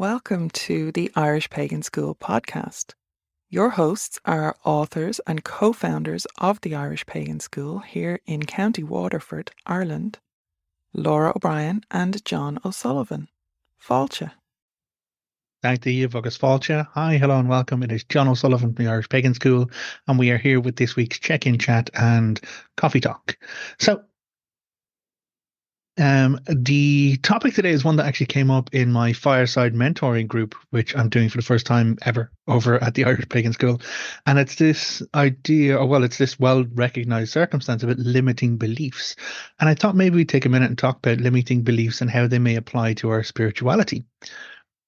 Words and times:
welcome 0.00 0.48
to 0.48 0.90
the 0.92 1.12
Irish 1.14 1.50
Pagan 1.50 1.82
School 1.82 2.14
podcast. 2.14 2.94
Your 3.50 3.68
hosts 3.68 4.18
are 4.24 4.56
authors 4.64 5.20
and 5.26 5.44
co 5.44 5.74
founders 5.74 6.26
of 6.38 6.58
the 6.62 6.74
Irish 6.74 7.04
Pagan 7.04 7.38
School 7.38 7.80
here 7.80 8.18
in 8.24 8.44
County 8.44 8.82
Waterford, 8.82 9.50
Ireland, 9.66 10.18
Lora 10.94 11.34
O'Brien 11.36 11.82
and 11.90 12.24
Jon 12.24 12.58
O'Sullivan. 12.64 13.28
Fáilte. 13.86 14.30
Thank 15.62 15.84
you, 15.84 16.08
Agus 16.14 16.38
Fáilte. 16.38 16.86
Hi, 16.92 17.18
hello, 17.18 17.38
and 17.38 17.50
welcome. 17.50 17.82
It 17.82 17.92
is 17.92 18.02
Jon 18.04 18.26
O'Sullivan 18.26 18.74
from 18.74 18.82
the 18.82 18.90
Irish 18.90 19.10
Pagan 19.10 19.34
School, 19.34 19.70
and 20.08 20.18
we 20.18 20.30
are 20.30 20.38
here 20.38 20.60
with 20.60 20.76
this 20.76 20.96
week's 20.96 21.18
check 21.18 21.46
in 21.46 21.58
chat 21.58 21.90
and 21.92 22.40
coffee 22.78 23.00
talk. 23.00 23.36
So, 23.78 24.02
um, 26.00 26.40
the 26.46 27.18
topic 27.18 27.54
today 27.54 27.70
is 27.70 27.84
one 27.84 27.96
that 27.96 28.06
actually 28.06 28.26
came 28.26 28.50
up 28.50 28.70
in 28.72 28.90
my 28.90 29.12
fireside 29.12 29.74
mentoring 29.74 30.26
group, 30.26 30.54
which 30.70 30.96
I'm 30.96 31.10
doing 31.10 31.28
for 31.28 31.36
the 31.36 31.44
first 31.44 31.66
time 31.66 31.98
ever 32.02 32.30
over 32.48 32.82
at 32.82 32.94
the 32.94 33.04
Irish 33.04 33.28
Pagan 33.28 33.52
School. 33.52 33.80
And 34.26 34.38
it's 34.38 34.54
this 34.54 35.02
idea, 35.14 35.76
or 35.76 35.86
well, 35.86 36.02
it's 36.02 36.18
this 36.18 36.40
well 36.40 36.64
recognized 36.74 37.32
circumstance 37.32 37.82
of 37.82 37.90
it 37.90 37.98
limiting 37.98 38.56
beliefs. 38.56 39.14
And 39.60 39.68
I 39.68 39.74
thought 39.74 39.94
maybe 39.94 40.16
we'd 40.16 40.28
take 40.28 40.46
a 40.46 40.48
minute 40.48 40.70
and 40.70 40.78
talk 40.78 40.96
about 40.96 41.18
limiting 41.18 41.62
beliefs 41.62 42.00
and 42.00 42.10
how 42.10 42.26
they 42.26 42.38
may 42.38 42.56
apply 42.56 42.94
to 42.94 43.10
our 43.10 43.22
spirituality. 43.22 44.04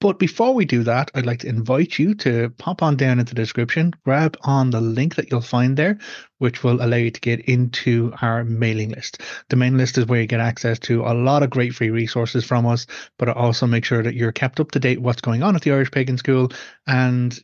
But 0.02 0.18
before 0.18 0.52
we 0.52 0.64
do 0.64 0.82
that, 0.82 1.12
I'd 1.14 1.26
like 1.26 1.38
to 1.40 1.48
invite 1.48 1.96
you 1.96 2.16
to 2.16 2.50
pop 2.58 2.82
on 2.82 2.96
down 2.96 3.20
into 3.20 3.36
the 3.36 3.40
description, 3.40 3.92
grab 4.04 4.36
on 4.42 4.70
the 4.70 4.80
link 4.80 5.14
that 5.14 5.30
you'll 5.30 5.42
find 5.42 5.76
there, 5.76 5.96
which 6.38 6.64
will 6.64 6.84
allow 6.84 6.96
you 6.96 7.12
to 7.12 7.20
get 7.20 7.38
into 7.42 8.12
our 8.20 8.42
mailing 8.42 8.88
list. 8.88 9.20
The 9.48 9.54
mailing 9.54 9.78
list 9.78 9.98
is 9.98 10.06
where 10.06 10.20
you 10.20 10.26
get 10.26 10.40
access 10.40 10.80
to 10.80 11.02
a 11.04 11.14
lot 11.14 11.44
of 11.44 11.50
great 11.50 11.76
free 11.76 11.90
resources 11.90 12.44
from 12.44 12.66
us, 12.66 12.88
but 13.16 13.28
also 13.28 13.68
make 13.68 13.84
sure 13.84 14.02
that 14.02 14.16
you're 14.16 14.32
kept 14.32 14.58
up 14.58 14.72
to 14.72 14.80
date 14.80 15.00
what's 15.00 15.20
going 15.20 15.44
on 15.44 15.54
at 15.54 15.62
the 15.62 15.70
Irish 15.70 15.92
Pagan 15.92 16.18
School 16.18 16.50
and 16.88 17.38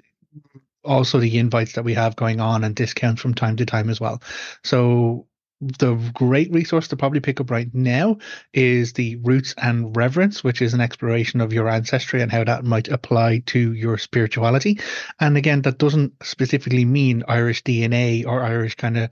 also 0.84 1.20
the 1.20 1.39
invites 1.39 1.75
that 1.75 1.84
we 1.84 1.95
have 1.95 2.17
going 2.17 2.41
on 2.41 2.65
and 2.65 2.75
discounts 2.75 3.22
from 3.22 3.34
time 3.34 3.55
to 3.59 3.67
time 3.67 3.89
as 3.89 4.00
well. 4.00 4.20
So 4.65 5.28
the 5.61 5.95
great 6.14 6.53
resource 6.53 6.89
to 6.89 6.97
probably 6.97 7.20
pick 7.20 7.41
up 7.41 7.51
right 7.51 7.73
now 7.75 8.19
is 8.53 8.92
the 8.92 9.17
Roots 9.17 9.55
and 9.59 9.97
Reverence, 9.97 10.45
which 10.45 10.62
is 10.62 10.73
an 10.73 10.81
exploration 10.81 11.41
of 11.41 11.53
your 11.53 11.69
ancestry 11.69 12.23
and 12.23 12.31
how 12.31 12.45
that 12.45 12.65
might 12.65 12.89
apply 12.89 13.41
to 13.47 13.73
your 13.73 13.98
spirituality. 13.98 14.78
And 15.19 15.37
again, 15.37 15.62
that 15.62 15.78
doesn't 15.78 16.12
specifically 16.23 16.84
mean 16.84 17.25
Irish 17.27 17.65
DNA 17.65 18.25
or 18.25 18.42
Irish 18.42 18.77
kind 18.77 18.97
of 18.97 19.11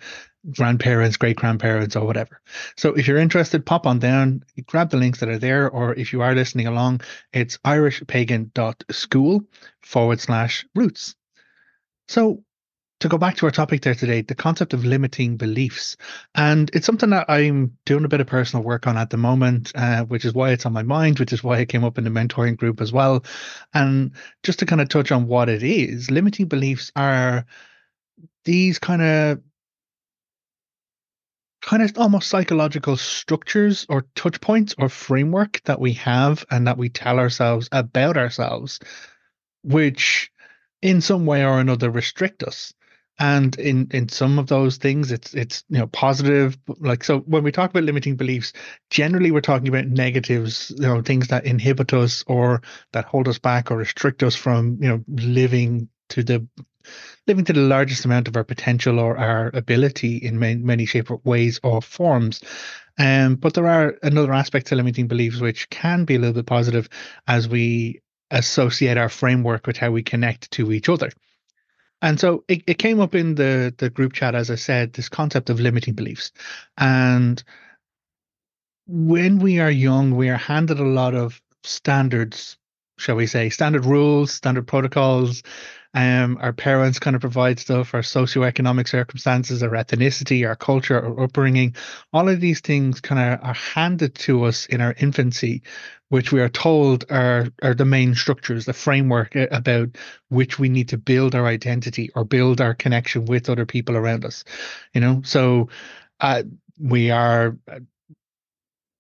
grandparents, 0.53 1.17
great 1.17 1.37
grandparents, 1.37 1.97
or 1.97 2.07
whatever. 2.07 2.41
So 2.77 2.95
if 2.95 3.09
you're 3.09 3.19
interested, 3.19 3.67
pop 3.67 3.87
on 3.87 3.99
down, 3.99 4.45
grab 4.67 4.91
the 4.91 4.97
links 4.97 5.21
that 5.21 5.29
are 5.29 5.39
there, 5.39 5.69
or 5.69 5.95
if 5.95 6.13
you 6.13 6.23
are 6.23 6.35
listening 6.35 6.69
along, 6.69 7.01
it's 7.33 7.59
irishpagan.school 7.59 9.43
forward 9.83 10.21
slash 10.21 10.65
roots. 10.77 11.17
So 12.07 12.45
to 13.01 13.09
go 13.09 13.19
back 13.19 13.37
to 13.37 13.47
our 13.47 13.53
topic 13.53 13.83
there 13.83 13.95
today, 13.95 14.23
the 14.23 14.35
concept 14.35 14.73
of 14.73 14.85
limiting 14.85 15.37
beliefs. 15.37 15.97
And 16.35 16.71
it's 16.73 16.87
something 16.87 17.11
that 17.11 17.27
I'm 17.29 17.77
doing 17.85 18.05
a 18.05 18.09
bit 18.09 18.23
of 18.23 18.27
personal 18.27 18.65
work 18.65 18.87
on 18.87 18.97
at 18.97 19.11
the 19.11 19.19
moment, 19.19 19.73
uh, 19.75 20.05
which 20.05 20.25
is 20.25 20.33
why 20.33 20.51
it's 20.51 20.65
on 20.65 20.73
my 20.73 20.83
mind, 20.83 21.19
which 21.19 21.33
is 21.33 21.45
why 21.45 21.59
it 21.59 21.69
came 21.69 21.85
up 21.85 21.99
in 21.99 22.05
the 22.05 22.11
mentoring 22.11 22.57
group 22.57 22.81
as 22.81 22.93
well. 22.93 23.25
And 23.75 24.13
just 24.43 24.61
to 24.61 24.67
kind 24.67 24.81
of 24.81 24.89
touch 24.89 25.13
on 25.13 25.27
what 25.27 25.51
it 25.51 25.63
is, 25.63 26.11
limiting 26.11 26.47
beliefs 26.47 26.91
are 26.97 27.45
these 28.45 28.79
kind 28.79 29.03
of 29.03 29.41
kind 31.61 31.83
of 31.83 31.99
almost 31.99 32.31
psychological 32.31 32.97
structures 32.97 33.85
or 33.89 34.07
touch 34.15 34.41
points 34.41 34.75
or 34.79 34.89
framework 34.89 35.61
that 35.65 35.81
we 35.81 35.93
have 35.95 36.47
and 36.51 36.67
that 36.67 36.79
we 36.79 36.89
tell 36.89 37.19
ourselves 37.19 37.69
about 37.73 38.17
ourselves, 38.17 38.79
which 39.65 40.31
in 40.81 41.01
some 41.01 41.27
way 41.27 41.45
or 41.45 41.59
another 41.59 41.91
restrict 41.91 42.43
us 42.43 42.73
and 43.19 43.59
in 43.59 43.89
in 43.93 44.09
some 44.09 44.39
of 44.39 44.47
those 44.47 44.77
things 44.77 45.11
it's 45.11 45.35
it's 45.35 45.65
you 45.69 45.79
know 45.79 45.87
positive 45.87 46.59
like 46.81 47.03
so 47.03 47.21
when 47.21 47.43
we 47.43 47.53
talk 47.53 47.71
about 47.71 47.85
limiting 47.85 48.17
beliefs 48.17 48.53
generally 48.91 49.31
we're 49.31 49.41
talking 49.41 49.69
about 49.69 49.87
negatives 49.87 50.73
you 50.77 50.87
know 50.87 51.01
things 51.01 51.29
that 51.29 51.47
inhibit 51.47 51.93
us 51.95 52.23
or 52.27 52.61
that 52.93 53.07
hold 53.07 53.29
us 53.29 53.39
back 53.39 53.71
or 53.71 53.77
restrict 53.77 54.23
us 54.23 54.35
from 54.35 54.79
you 54.81 54.89
know 54.89 55.03
living 55.09 55.89
to 56.09 56.23
the 56.23 56.47
living 57.27 57.45
to 57.45 57.53
the 57.53 57.61
largest 57.61 58.05
amount 58.05 58.29
of 58.29 58.37
our 58.37 58.45
potential 58.45 59.01
or 59.01 59.19
our 59.19 59.51
ability 59.55 60.17
in 60.17 60.39
many, 60.39 60.63
many 60.63 60.87
shape 60.87 61.11
or 61.11 61.21
ways 61.25 61.59
or 61.65 61.83
forms. 61.83 62.41
Um, 62.99 63.35
but 63.35 63.55
there 63.55 63.67
are 63.67 63.97
another 64.03 64.33
aspect 64.33 64.69
to 64.69 64.77
limiting 64.77 65.09
beliefs 65.09 65.41
which 65.41 65.69
can 65.69 66.05
be 66.05 66.15
a 66.15 66.19
little 66.19 66.35
bit 66.35 66.47
positive 66.47 66.89
as 67.27 67.49
we 67.49 68.01
associate 68.31 68.97
our 68.97 69.09
framework 69.09 69.67
with 69.67 69.77
how 69.77 69.91
we 69.91 70.03
connect 70.03 70.51
to 70.53 70.73
each 70.73 70.89
other 70.89 71.11
and 72.03 72.21
so 72.21 72.45
it, 72.49 72.63
it 72.67 72.79
came 72.79 73.01
up 73.01 73.15
in 73.15 73.35
the, 73.35 73.75
the 73.79 73.91
group 73.91 74.13
chat, 74.13 74.35
as 74.35 74.51
I 74.51 74.57
said, 74.57 74.93
this 74.93 75.09
concept 75.09 75.51
of 75.51 75.61
limiting 75.61 75.95
beliefs. 75.95 76.33
And 76.77 77.43
when 78.87 79.39
we 79.39 79.61
are 79.61 79.71
young, 79.71 80.15
we 80.15 80.29
are 80.29 80.37
handed 80.37 80.79
a 80.79 80.85
lot 80.85 81.15
of 81.15 81.41
standards, 81.65 82.59
shall 82.99 83.17
we 83.17 83.27
say, 83.27 83.51
standard 83.51 83.85
rules, 83.85 84.33
standard 84.33 84.67
protocols. 84.67 85.43
Um, 85.97 86.37
our 86.43 86.53
parents 86.53 86.99
kind 86.99 87.17
of 87.17 87.23
provide 87.23 87.59
stuff, 87.59 87.95
our 87.95 88.03
socioeconomic 88.03 88.87
circumstances, 88.87 89.63
our 89.63 89.71
ethnicity, 89.71 90.47
our 90.47 90.55
culture, 90.55 91.03
our 91.03 91.25
upbringing. 91.25 91.75
All 92.13 92.29
of 92.29 92.41
these 92.41 92.61
things 92.61 93.01
kind 93.01 93.19
of 93.19 93.43
are 93.43 93.55
handed 93.55 94.15
to 94.17 94.45
us 94.45 94.67
in 94.67 94.83
our 94.83 94.95
infancy 94.99 95.63
which 96.09 96.33
we 96.33 96.41
are 96.41 96.49
told 96.49 97.05
are 97.11 97.49
are 97.63 97.75
the 97.75 97.85
main 97.85 98.15
structures, 98.15 98.65
the 98.65 98.73
framework 98.73 99.35
uh, 99.35 99.47
about 99.51 99.97
which 100.29 100.59
we 100.59 100.69
need 100.69 100.89
to 100.89 100.99
build 100.99 101.35
our 101.35 101.47
identity 101.47 102.11
or 102.15 102.25
build 102.25 102.61
our 102.61 102.75
connection 102.75 103.25
with 103.25 103.51
other 103.51 103.67
people 103.67 103.97
around 103.97 104.25
us. 104.25 104.45
You 104.95 105.01
know, 105.01 105.23
so 105.25 105.69
uh, 106.21 106.43
we 106.79 107.11
are. 107.11 107.57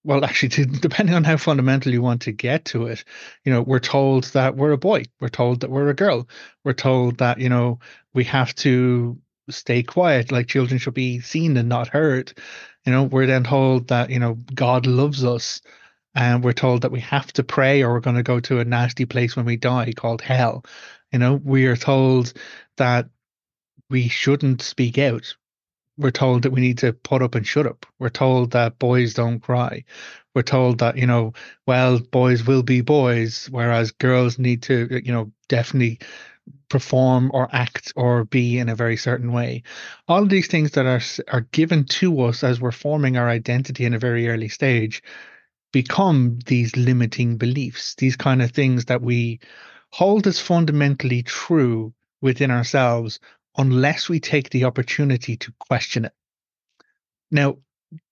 Well, 0.07 0.25
actually, 0.25 0.51
to, 0.51 0.67
depending 0.67 1.17
on 1.17 1.25
how 1.25 1.37
fundamental 1.37 1.93
you 1.93 2.01
want 2.01 2.23
to 2.23 2.33
get 2.33 2.65
to 2.67 2.87
it, 2.87 3.03
you 3.45 3.53
know, 3.53 3.61
we're 3.61 3.81
told 3.81 4.23
that 4.35 4.55
we're 4.57 4.71
a 4.71 4.79
boy. 4.79 5.03
We're 5.21 5.29
told 5.29 5.61
that 5.61 5.71
we're 5.71 5.89
a 5.89 5.95
girl. 5.95 6.29
We're 6.63 6.75
told 6.75 7.19
that 7.19 7.41
you 7.41 7.49
know 7.49 7.81
we 8.15 8.23
have 8.23 8.55
to 8.57 9.19
stay 9.51 9.83
quiet, 9.83 10.31
like 10.31 10.47
children 10.47 10.79
should 10.79 10.95
be 10.95 11.19
seen 11.19 11.57
and 11.57 11.69
not 11.69 11.89
heard. 11.89 12.33
You 12.85 12.93
know, 12.93 13.03
we're 13.03 13.27
then 13.27 13.43
told 13.43 13.89
that 13.89 14.11
you 14.11 14.21
know 14.21 14.35
God 14.55 14.87
loves 14.87 15.25
us 15.25 15.61
and 16.15 16.45
we're 16.45 16.53
told 16.53 16.83
that 16.83 16.93
we 16.93 17.01
have 17.01 17.33
to 17.33 17.43
pray 17.43 17.83
or 17.83 17.93
we're 17.93 18.01
going 18.01 18.15
to 18.15 18.23
go 18.23 18.39
to 18.39 18.61
a 18.61 18.65
nasty 18.65 19.07
place 19.07 19.35
when 19.35 19.45
we 19.45 19.57
die 19.57 19.93
called 19.93 20.23
hell. 20.23 20.65
You 21.11 21.19
know, 21.19 21.35
we 21.35 21.67
are 21.67 21.77
told 21.77 22.33
that 22.77 23.09
we 23.91 24.07
shouldn't 24.07 24.63
speak 24.63 24.99
out. 24.99 25.35
We're 25.99 26.11
told 26.11 26.43
that 26.43 26.51
we 26.51 26.61
need 26.61 26.79
to 26.79 26.93
put 26.93 27.23
up 27.23 27.35
and 27.35 27.47
shut 27.47 27.67
up. 27.67 27.87
We're 27.99 28.11
told 28.11 28.51
that 28.53 28.79
boys 28.79 29.15
don't 29.15 29.41
cry. 29.41 29.85
We're 30.35 30.43
told 30.43 30.79
that, 30.79 30.99
you 30.99 31.07
know, 31.07 31.33
well, 31.67 31.99
boys 31.99 32.47
will 32.47 32.63
be 32.63 32.83
boys, 32.83 33.49
whereas 33.51 33.93
girls 33.93 34.39
need 34.39 34.63
to, 34.65 34.89
uh, 34.93 35.01
you 35.03 35.13
know, 35.13 35.33
definitely 35.49 36.01
perform 36.69 37.31
or 37.33 37.49
act 37.53 37.93
or 37.97 38.25
be 38.25 38.59
in 38.59 38.69
a 38.69 38.77
very 38.77 38.97
certain 38.97 39.33
way. 39.33 39.63
All 40.09 40.23
of 40.23 40.29
these 40.29 40.49
things 40.49 40.73
that 40.73 40.87
are 40.87 41.01
are 41.33 41.47
given 41.53 41.85
to 41.85 42.21
us 42.23 42.45
as 42.45 42.61
we're 42.61 42.73
forming 42.73 43.17
our 43.17 43.29
identity 43.29 43.85
in 43.85 43.95
a 43.95 43.99
very 43.99 44.29
early 44.29 44.49
stage 44.49 45.03
become 45.73 46.39
these 46.47 46.77
limiting 46.77 47.37
beliefs, 47.37 47.95
these 47.97 48.17
kind 48.17 48.43
of 48.43 48.51
things 48.51 48.87
that 48.87 49.03
we 49.03 49.41
hold 49.91 50.27
as 50.27 50.41
fundamentally 50.41 51.23
true 51.23 51.93
within 52.21 52.51
ourselves 52.51 53.21
unless 53.57 54.09
we 54.09 54.21
take 54.21 54.51
the 54.51 54.65
opportunity 54.65 55.37
to 55.37 55.53
question 55.59 56.05
it. 56.07 56.13
Now, 57.31 57.59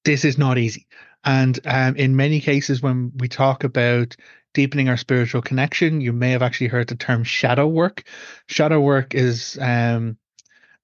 this 0.04 0.24
is 0.24 0.38
not 0.38 0.58
easy. 0.58 0.86
And 1.24 1.58
um, 1.64 1.96
in 1.96 2.16
many 2.16 2.40
cases, 2.40 2.82
when 2.82 3.12
we 3.16 3.28
talk 3.28 3.64
about 3.64 4.16
deepening 4.52 4.88
our 4.88 4.96
spiritual 4.96 5.42
connection, 5.42 6.00
you 6.00 6.12
may 6.12 6.30
have 6.30 6.42
actually 6.42 6.68
heard 6.68 6.88
the 6.88 6.94
term 6.94 7.24
shadow 7.24 7.66
work. 7.66 8.04
Shadow 8.46 8.80
work 8.80 9.14
is 9.14 9.58
um, 9.60 10.16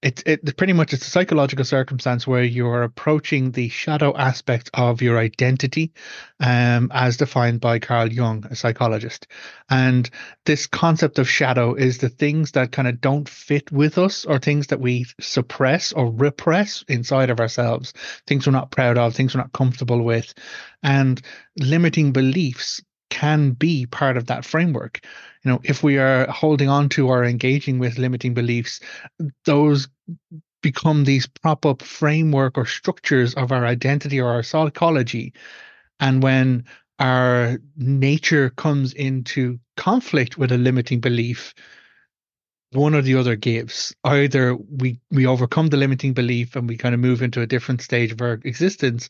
it's 0.01 0.23
it 0.25 0.57
pretty 0.57 0.73
much 0.73 0.93
it's 0.93 1.05
a 1.05 1.09
psychological 1.09 1.63
circumstance 1.63 2.25
where 2.25 2.43
you're 2.43 2.83
approaching 2.83 3.51
the 3.51 3.69
shadow 3.69 4.15
aspect 4.17 4.69
of 4.73 5.01
your 5.01 5.19
identity 5.19 5.93
um, 6.39 6.91
as 6.93 7.17
defined 7.17 7.61
by 7.61 7.79
carl 7.79 8.11
jung 8.11 8.45
a 8.49 8.55
psychologist. 8.55 9.27
And 9.69 10.09
this 10.45 10.65
concept 10.67 11.19
of 11.19 11.29
shadow 11.29 11.75
is 11.75 11.99
the 11.99 12.09
things 12.09 12.51
that 12.51 12.71
kind 12.71 12.87
of 12.87 12.99
don't 12.99 13.29
fit 13.29 13.71
with 13.71 13.97
us 13.97 14.25
or 14.25 14.39
things 14.39 14.67
that 14.67 14.79
we 14.79 15.05
suppress 15.19 15.93
or 15.93 16.11
repress 16.11 16.83
inside 16.87 17.29
of 17.29 17.39
ourselves 17.39 17.93
things 18.27 18.47
we're 18.47 18.53
not 18.53 18.71
proud 18.71 18.97
of 18.97 19.13
things 19.13 19.35
we're 19.35 19.41
not 19.41 19.53
comfortable 19.53 20.03
with 20.03 20.33
and 20.83 21.21
limiting 21.57 22.11
beliefs 22.11 22.81
can 23.11 23.51
be 23.51 23.85
part 23.85 24.17
of 24.17 24.25
that 24.25 24.43
framework. 24.43 25.01
You 25.43 25.51
know, 25.51 25.61
if 25.63 25.83
we 25.83 25.99
are 25.99 26.25
holding 26.31 26.69
on 26.69 26.89
to 26.89 27.09
or 27.09 27.23
engaging 27.23 27.77
with 27.77 27.99
limiting 27.99 28.33
beliefs, 28.33 28.79
those 29.45 29.87
become 30.63 31.03
these 31.03 31.27
prop 31.27 31.65
up 31.65 31.81
framework 31.83 32.57
or 32.57 32.65
structures 32.65 33.35
of 33.35 33.51
our 33.51 33.65
identity 33.65 34.19
or 34.19 34.29
our 34.29 34.43
psychology. 34.43 35.33
And 35.99 36.23
when 36.23 36.65
our 36.99 37.59
nature 37.77 38.51
comes 38.51 38.93
into 38.93 39.59
conflict 39.75 40.37
with 40.37 40.51
a 40.51 40.57
limiting 40.57 40.99
belief, 40.99 41.53
one 42.73 42.95
or 42.95 43.01
the 43.01 43.15
other 43.15 43.35
gives. 43.35 43.93
Either 44.03 44.55
we 44.55 44.99
we 45.09 45.25
overcome 45.25 45.67
the 45.67 45.77
limiting 45.77 46.13
belief 46.13 46.55
and 46.55 46.69
we 46.69 46.77
kind 46.77 46.95
of 46.95 47.01
move 47.01 47.21
into 47.21 47.41
a 47.41 47.47
different 47.47 47.81
stage 47.81 48.11
of 48.11 48.21
our 48.21 48.39
existence, 48.45 49.09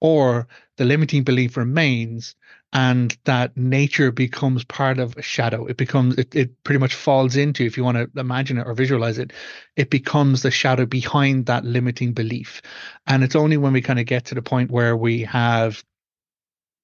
or 0.00 0.48
the 0.76 0.84
limiting 0.84 1.22
belief 1.24 1.56
remains 1.56 2.34
and 2.72 3.16
that 3.24 3.56
nature 3.56 4.10
becomes 4.10 4.64
part 4.64 4.98
of 4.98 5.16
a 5.16 5.22
shadow. 5.22 5.66
It 5.66 5.76
becomes 5.76 6.16
it, 6.16 6.34
it 6.34 6.64
pretty 6.64 6.78
much 6.78 6.94
falls 6.94 7.36
into, 7.36 7.64
if 7.64 7.76
you 7.76 7.84
want 7.84 7.98
to 7.98 8.20
imagine 8.20 8.58
it 8.58 8.66
or 8.66 8.74
visualize 8.74 9.18
it, 9.18 9.32
it 9.76 9.90
becomes 9.90 10.42
the 10.42 10.50
shadow 10.50 10.86
behind 10.86 11.46
that 11.46 11.64
limiting 11.64 12.12
belief. 12.12 12.62
And 13.06 13.22
it's 13.22 13.36
only 13.36 13.56
when 13.56 13.72
we 13.72 13.82
kind 13.82 13.98
of 13.98 14.06
get 14.06 14.26
to 14.26 14.34
the 14.34 14.42
point 14.42 14.70
where 14.70 14.96
we 14.96 15.22
have 15.22 15.84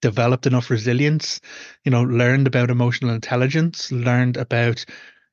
developed 0.02 0.46
enough 0.46 0.70
resilience, 0.70 1.40
you 1.84 1.90
know, 1.90 2.02
learned 2.02 2.46
about 2.46 2.70
emotional 2.70 3.14
intelligence, 3.14 3.90
learned 3.90 4.36
about, 4.36 4.84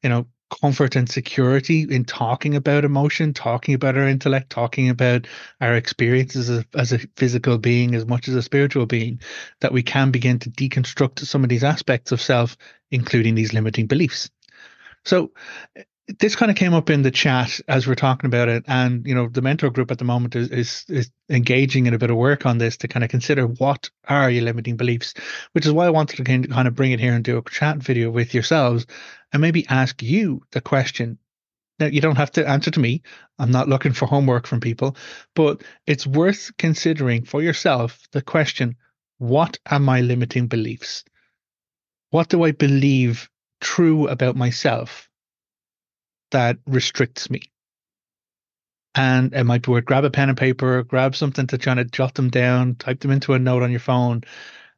you 0.02 0.10
know, 0.10 0.26
comfort 0.50 0.96
and 0.96 1.10
security 1.10 1.88
in 1.90 2.06
talking 2.06 2.56
about 2.56 2.86
emotion, 2.86 3.34
talking 3.34 3.74
about 3.74 3.98
our 3.98 4.08
intellect, 4.08 4.50
talking 4.50 4.90
about 4.90 5.28
our 5.62 5.76
experiences 5.76 6.50
as 6.50 6.60
a, 6.60 6.66
as 6.76 6.94
a 6.94 7.00
physical 7.18 7.58
being 7.58 7.96
as 7.96 8.06
much 8.06 8.28
as 8.28 8.36
a 8.36 8.42
spiritual 8.42 8.86
being, 8.86 9.20
that 9.62 9.74
we 9.74 9.84
can 9.84 10.12
begin 10.12 10.40
to 10.40 10.50
deconstruct 10.50 11.20
some 11.20 11.44
of 11.44 11.50
these 11.50 11.64
aspects 11.64 12.12
of 12.12 12.22
self, 12.22 12.58
including 12.92 13.36
these 13.36 13.54
limiting 13.54 13.88
beliefs. 13.88 14.30
So 15.04 15.32
this 16.20 16.36
kind 16.36 16.52
of 16.52 16.58
came 16.58 16.74
up 16.74 16.90
in 16.90 17.02
the 17.02 17.12
chat 17.12 17.60
as 17.68 17.88
we're 17.88 17.96
talking 17.96 18.28
about 18.28 18.48
it, 18.48 18.64
and 18.68 19.06
you 19.08 19.16
know 19.16 19.28
the 19.28 19.42
mentor 19.42 19.72
group 19.72 19.90
at 19.90 19.98
the 19.98 20.06
moment 20.06 20.36
is, 20.36 20.50
is 20.50 20.86
is 20.88 21.12
engaging 21.30 21.88
in 21.88 21.94
a 21.94 21.98
bit 21.98 22.12
of 22.12 22.18
work 22.18 22.46
on 22.46 22.60
this 22.60 22.78
to 22.78 22.88
kind 22.88 23.04
of 23.04 23.10
consider 23.10 23.48
what 23.48 23.90
are 24.08 24.30
your 24.30 24.44
limiting 24.44 24.78
beliefs, 24.78 25.16
which 25.54 25.66
is 25.66 25.72
why 25.72 25.88
I 25.88 25.90
wanted 25.90 26.18
to 26.18 26.48
kind 26.48 26.68
of 26.68 26.76
bring 26.76 26.92
it 26.92 27.00
here 27.00 27.14
and 27.14 27.24
do 27.24 27.38
a 27.38 27.50
chat 27.50 27.78
video 27.78 28.12
with 28.12 28.34
yourselves, 28.34 28.86
and 29.34 29.42
maybe 29.42 29.66
ask 29.68 30.02
you 30.04 30.44
the 30.52 30.62
question. 30.62 31.18
Now 31.80 31.88
you 31.88 32.02
don't 32.02 32.18
have 32.18 32.32
to 32.34 32.48
answer 32.48 32.72
to 32.72 32.80
me. 32.80 33.02
I'm 33.40 33.52
not 33.52 33.68
looking 33.68 33.94
for 33.94 34.06
homework 34.06 34.46
from 34.46 34.62
people, 34.62 34.96
but 35.36 35.64
it's 35.88 36.06
worth 36.06 36.52
considering 36.58 37.26
for 37.26 37.42
yourself 37.42 38.08
the 38.12 38.22
question: 38.22 38.76
What 39.18 39.58
are 39.66 39.80
my 39.80 40.02
limiting 40.02 40.48
beliefs? 40.48 41.04
What 42.12 42.30
do 42.30 42.44
I 42.44 42.52
believe 42.52 43.28
true 43.60 44.08
about 44.08 44.36
myself? 44.36 45.10
That 46.32 46.58
restricts 46.68 47.30
me. 47.30 47.42
And 48.96 49.34
it 49.34 49.44
might 49.44 49.64
be 49.64 49.72
worth 49.72 49.86
grab 49.86 50.06
a 50.06 50.10
pen 50.10 50.30
and 50.30 50.38
paper, 50.38 50.84
grab 50.84 51.16
something 51.16 51.48
to 51.48 51.58
try 51.58 51.76
to 51.76 51.84
jot 51.84 52.16
them 52.16 52.30
down, 52.30 52.76
type 52.76 53.02
them 53.02 53.12
into 53.12 53.34
a 53.34 53.40
note 53.40 53.64
on 53.64 53.72
your 53.72 53.80
phone. 53.80 54.24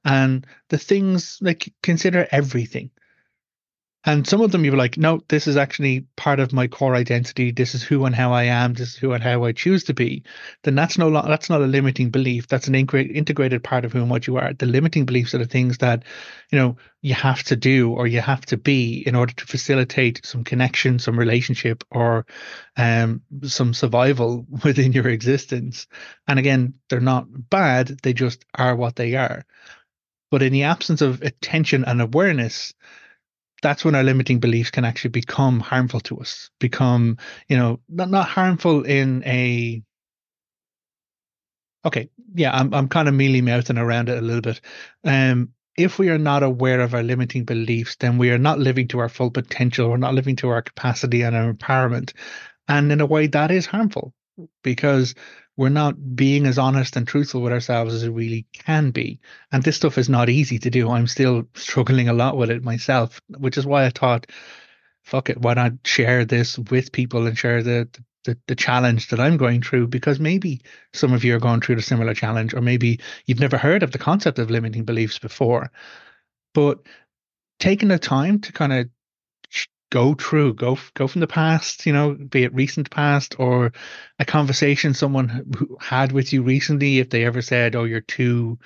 And 0.03 0.45
the 0.69 0.77
things 0.77 1.38
like 1.41 1.71
consider 1.83 2.27
everything. 2.31 2.89
And 4.07 4.25
some 4.25 4.39
of 4.39 4.54
them 4.54 4.63
you 4.63 4.71
were 4.71 4.77
like, 4.77 4.98
no, 4.98 5.21
this 5.27 5.48
is 5.48 5.57
actually 5.57 6.07
part 6.15 6.39
of 6.39 6.54
my 6.54 6.65
core 6.68 6.95
identity. 6.95 7.51
This 7.51 7.75
is 7.75 7.83
who 7.83 8.06
and 8.06 8.15
how 8.15 8.31
I 8.31 8.44
am. 8.44 8.74
This 8.74 8.94
is 8.94 8.95
who 8.95 9.12
and 9.12 9.21
how 9.21 9.44
I 9.44 9.51
choose 9.51 9.83
to 9.83 9.94
be. 9.94 10.24
Then 10.63 10.75
that's 10.75 10.98
no 10.98 11.12
that's 11.12 11.50
not 11.50 11.62
a 11.62 11.65
limiting 11.68 12.09
belief. 12.09 12.48
That's 12.48 12.69
an 12.69 12.75
integrated 12.75 13.65
part 13.65 13.83
of 13.83 13.92
who 13.92 14.00
and 14.00 14.09
what 14.09 14.25
you 14.25 14.38
are. 14.38 14.54
The 14.54 14.65
limiting 14.65 15.06
beliefs 15.06 15.36
are 15.36 15.39
the 15.39 15.45
things 15.45 15.80
that, 15.80 16.06
you 16.54 16.57
know, 16.57 16.77
you 17.01 17.15
have 17.15 17.44
to 17.44 17.57
do 17.57 17.92
or 17.92 18.07
you 18.07 18.21
have 18.21 18.45
to 18.45 18.56
be 18.56 19.04
in 19.06 19.13
order 19.13 19.33
to 19.33 19.45
facilitate 19.45 20.25
some 20.25 20.45
connection, 20.45 21.00
some 21.00 21.19
relationship, 21.19 21.83
or 21.92 22.25
um, 22.77 23.21
some 23.44 23.74
survival 23.74 24.45
within 24.63 24.94
your 24.94 25.10
existence. 25.10 25.86
And 26.30 26.39
again, 26.39 26.75
they're 26.89 27.01
not 27.01 27.25
bad. 27.50 28.00
They 28.03 28.13
just 28.13 28.45
are 28.56 28.74
what 28.74 28.95
they 28.95 29.15
are. 29.15 29.44
But 30.31 30.44
in 30.44 30.53
the 30.53 30.63
absence 30.63 31.01
of 31.01 31.21
attention 31.24 31.83
and 31.83 32.01
awareness, 32.01 32.74
that's 33.62 33.83
when 33.83 33.95
our 33.95 34.04
limiting 34.04 34.39
beliefs 34.39 34.71
can 34.71 34.86
actually 34.86 35.09
become 35.09 35.59
harmful 35.59 36.00
to 36.00 36.18
us 36.19 36.50
become 36.59 37.18
you 37.48 37.57
know 37.57 37.80
not, 37.89 38.09
not 38.09 38.27
harmful 38.27 38.83
in 38.83 39.24
a 39.25 39.81
okay 41.86 42.09
yeah 42.36 42.56
i'm, 42.56 42.74
I'm 42.74 42.88
kind 42.88 43.07
of 43.07 43.13
mealy 43.13 43.42
mouthing 43.42 43.77
around 43.77 44.09
it 44.09 44.18
a 44.18 44.21
little 44.21 44.42
bit. 44.42 44.62
Um 45.04 45.50
if 45.77 46.00
we 46.00 46.09
are 46.09 46.18
not 46.18 46.42
aware 46.42 46.81
of 46.81 46.95
our 46.95 47.04
limiting 47.04 47.45
beliefs 47.45 47.95
then 48.00 48.18
we 48.18 48.31
are 48.31 48.39
not 48.39 48.59
living 48.59 48.88
to 48.89 49.00
our 49.00 49.09
full 49.09 49.31
potential 49.31 49.89
we're 49.89 49.98
not 49.98 50.15
living 50.15 50.36
to 50.38 50.50
our 50.50 50.62
capacity 50.62 51.21
and 51.21 51.36
our 51.36 51.53
empowerment. 51.53 52.13
And 52.68 52.92
in 52.92 53.01
a 53.01 53.06
way 53.06 53.27
that 53.27 53.51
is 53.51 53.65
harmful 53.65 54.13
because 54.63 55.16
we're 55.56 55.69
not 55.69 56.16
being 56.16 56.45
as 56.45 56.60
honest 56.60 56.95
and 56.95 57.07
truthful 57.07 57.42
with 57.42 57.51
ourselves 57.51 57.94
as 57.95 58.04
we 58.04 58.10
really 58.10 58.45
can 58.54 58.92
be. 58.92 59.19
And 59.51 59.63
this 59.63 59.75
stuff 59.75 59.98
is 59.98 60.07
not 60.07 60.30
easy 60.30 60.60
to 60.60 60.69
do. 60.69 60.89
I'm 60.89 61.07
still 61.07 61.48
struggling 61.56 62.10
a 62.10 62.13
lot 62.13 62.38
with 62.38 62.51
it 62.51 62.63
myself, 62.63 63.19
which 63.30 63.57
is 63.57 63.66
why 63.66 63.86
I 63.86 63.89
thought, 63.89 64.28
fuck 65.04 65.30
it, 65.30 65.42
why 65.42 65.56
not 65.56 65.74
share 65.84 66.25
this 66.25 66.60
with 66.60 66.92
people 66.92 67.25
and 67.25 67.38
share 67.38 67.63
the, 67.63 67.89
the, 68.25 68.38
the 68.48 68.56
challenge 68.56 69.07
that 69.10 69.19
I'm 69.19 69.38
going 69.38 69.63
through? 69.63 69.88
Because 69.88 70.19
maybe 70.19 70.62
some 70.94 71.13
of 71.13 71.24
you 71.24 71.36
are 71.36 71.39
going 71.39 71.62
through 71.62 71.78
a 71.78 71.81
similar 71.81 72.13
challenge, 72.13 72.54
or 72.54 72.62
maybe 72.62 73.00
you've 73.25 73.39
never 73.39 73.57
heard 73.57 73.81
of 73.81 73.92
the 73.92 73.98
concept 73.98 74.38
of 74.38 74.51
limiting 74.51 74.84
beliefs 74.84 75.18
before. 75.18 75.72
But 76.54 76.80
taking 77.60 77.88
the 77.88 77.98
time 77.98 78.39
to 78.42 78.51
kind 78.51 78.74
of 78.74 78.89
go 79.89 80.13
through 80.13 80.54
go 80.54 80.78
go 80.95 81.07
from 81.07 81.22
the 81.22 81.28
past 81.28 81.86
you 81.86 81.94
know 81.94 82.13
be 82.13 82.44
it 82.44 82.54
recent 82.54 82.89
past 82.89 83.36
or 83.39 83.72
a 84.19 84.25
conversation 84.25 84.94
someone 84.94 85.30
who 85.57 85.78
had 85.80 86.12
with 86.12 86.34
you 86.34 86.44
recently 86.44 87.00
if 87.00 87.10
they 87.10 87.24
ever 87.24 87.42
said 87.42 87.75
oh 87.75 87.86
you're 87.86 88.01
too 88.01 88.57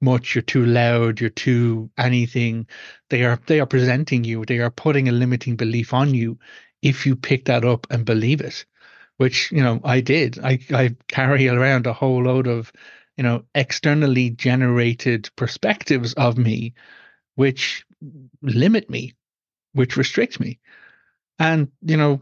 much 0.00 0.34
you're 0.34 0.42
too 0.42 0.66
loud 0.66 1.20
you're 1.20 1.30
too 1.30 1.90
anything 1.96 2.66
they 3.08 3.24
are 3.24 3.40
they 3.46 3.60
are 3.60 3.66
presenting 3.66 4.24
you 4.24 4.44
they 4.44 4.58
are 4.58 4.70
putting 4.70 5.08
a 5.08 5.12
limiting 5.12 5.56
belief 5.56 5.94
on 5.94 6.14
you 6.14 6.38
if 6.82 7.06
you 7.06 7.16
pick 7.16 7.46
that 7.46 7.64
up 7.64 7.86
and 7.90 8.04
believe 8.04 8.40
it 8.42 8.66
which 9.16 9.50
you 9.50 9.62
know 9.62 9.80
i 9.82 10.00
did. 10.00 10.38
I 10.38 10.58
i 10.70 10.94
carry 11.08 11.48
around 11.48 11.86
a 11.86 11.94
whole 11.94 12.24
load 12.24 12.46
of 12.46 12.70
you 13.16 13.24
know 13.24 13.44
externally 13.54 14.28
generated 14.28 15.30
perspectives 15.36 16.12
of 16.14 16.36
me 16.36 16.74
which 17.34 17.86
limit 18.42 18.90
me 18.90 19.14
which 19.76 19.96
restrict 19.96 20.40
me. 20.40 20.58
And, 21.38 21.70
you 21.82 21.96
know, 21.96 22.20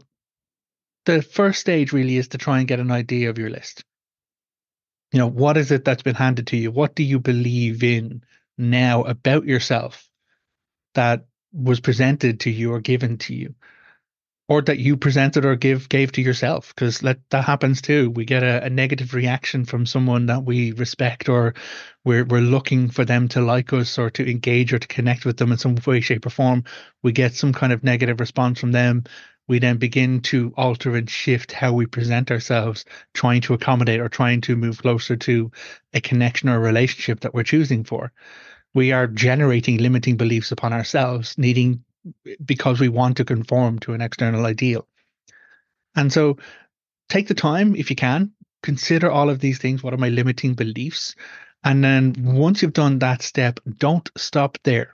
the 1.05 1.21
first 1.21 1.61
stage 1.61 1.93
really 1.93 2.17
is 2.17 2.29
to 2.29 2.37
try 2.37 2.59
and 2.59 2.67
get 2.67 2.79
an 2.79 2.91
idea 2.91 3.29
of 3.29 3.37
your 3.37 3.49
list. 3.49 3.83
You 5.13 5.19
know, 5.19 5.27
what 5.27 5.55
is 5.55 5.71
it 5.71 5.85
that's 5.85 6.03
been 6.03 6.15
handed 6.15 6.47
to 6.47 6.57
you? 6.57 6.71
What 6.71 6.95
do 6.95 7.03
you 7.03 7.19
believe 7.19 7.83
in 7.83 8.23
now 8.57 9.03
about 9.03 9.45
yourself 9.45 10.09
that 10.95 11.25
was 11.53 11.79
presented 11.79 12.41
to 12.41 12.51
you 12.51 12.73
or 12.73 12.81
given 12.81 13.17
to 13.19 13.33
you? 13.33 13.55
Or 14.47 14.61
that 14.61 14.77
you 14.77 14.95
presented 14.95 15.43
or 15.43 15.55
give 15.55 15.89
gave 15.89 16.11
to 16.11 16.21
yourself 16.21 16.73
because 16.75 16.99
that 16.99 17.19
that 17.31 17.43
happens 17.45 17.81
too. 17.81 18.11
We 18.11 18.25
get 18.25 18.43
a, 18.43 18.65
a, 18.65 18.69
negative 18.69 19.13
reaction 19.13 19.65
from 19.65 19.85
someone 19.85 20.27
that 20.27 20.43
we 20.43 20.71
respect 20.73 21.29
or 21.29 21.55
we're 22.03 22.25
we're 22.25 22.41
looking 22.41 22.89
for 22.89 23.05
them 23.05 23.27
to 23.29 23.41
like 23.41 23.73
us 23.73 23.97
or 23.97 24.11
to 24.11 24.29
engage 24.29 24.71
or 24.73 24.79
to 24.79 24.87
connect 24.87 25.25
with 25.25 25.37
them 25.37 25.51
in 25.51 25.57
some 25.57 25.75
way 25.85 25.99
shape 25.99 26.25
or 26.25 26.29
form. 26.29 26.63
We 27.01 27.11
get 27.11 27.33
some 27.33 27.53
kind 27.53 27.73
of 27.73 27.83
negative 27.83 28.19
response 28.19 28.59
from 28.59 28.71
them. 28.71 29.05
We 29.47 29.59
then 29.59 29.77
begin 29.77 30.21
to 30.21 30.53
alter 30.57 30.95
and 30.95 31.09
shift 31.09 31.51
how 31.51 31.73
we 31.73 31.85
present 31.85 32.31
ourselves 32.31 32.85
trying 33.13 33.41
to 33.41 33.53
accommodate 33.53 33.99
or 33.99 34.09
trying 34.09 34.41
to 34.41 34.55
move 34.55 34.81
closer 34.81 35.15
to 35.15 35.51
a 35.93 36.01
connection 36.01 36.49
or 36.49 36.55
a 36.55 36.59
relationship 36.59 37.21
that 37.21 37.33
we're 37.33 37.43
choosing 37.43 37.83
for. 37.83 38.11
We 38.73 38.91
are 38.91 39.07
generating 39.07 39.77
limiting 39.77 40.17
beliefs 40.17 40.51
upon 40.51 40.73
ourselves 40.73 41.37
needing 41.37 41.84
because 42.43 42.79
we 42.79 42.89
want 42.89 43.17
to 43.17 43.25
conform 43.25 43.79
to 43.79 43.93
an 43.93 44.01
external 44.01 44.45
ideal. 44.45 44.87
And 45.95 46.11
so 46.11 46.37
take 47.09 47.27
the 47.27 47.33
time 47.33 47.75
if 47.75 47.89
you 47.89 47.95
can, 47.95 48.33
consider 48.61 49.09
all 49.09 49.29
of 49.29 49.39
these 49.39 49.57
things. 49.57 49.81
What 49.81 49.93
are 49.93 49.97
my 49.97 50.09
limiting 50.09 50.53
beliefs? 50.53 51.15
And 51.63 51.83
then 51.83 52.13
once 52.19 52.61
you've 52.61 52.73
done 52.73 52.99
that 52.99 53.21
step, 53.21 53.59
don't 53.77 54.07
stop 54.17 54.57
there. 54.63 54.93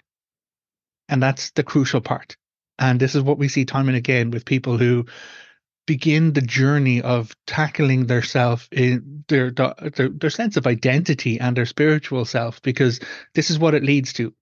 And 1.09 1.21
that's 1.21 1.51
the 1.51 1.63
crucial 1.63 2.01
part. 2.01 2.37
And 2.79 2.99
this 2.99 3.15
is 3.15 3.23
what 3.23 3.37
we 3.37 3.49
see 3.49 3.65
time 3.65 3.89
and 3.89 3.97
again 3.97 4.31
with 4.31 4.45
people 4.45 4.77
who 4.77 5.05
begin 5.85 6.31
the 6.33 6.41
journey 6.41 7.01
of 7.01 7.35
tackling 7.45 8.05
their 8.05 8.21
self 8.21 8.69
in 8.71 9.23
their, 9.27 9.51
their 9.51 10.09
their 10.09 10.29
sense 10.29 10.55
of 10.55 10.67
identity 10.67 11.39
and 11.39 11.57
their 11.57 11.65
spiritual 11.65 12.23
self 12.23 12.61
because 12.61 12.99
this 13.33 13.49
is 13.49 13.59
what 13.59 13.73
it 13.73 13.83
leads 13.83 14.13
to 14.13 14.33